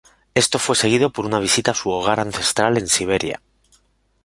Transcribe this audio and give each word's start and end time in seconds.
Esto 0.33 0.57
fue 0.57 0.75
seguido 0.75 1.11
por 1.11 1.27
una 1.27 1.37
visita 1.37 1.69
a 1.69 1.73
su 1.75 1.91
hogar 1.91 2.19
ancestral 2.19 2.75
en 2.79 2.87
Siberia. 2.87 3.39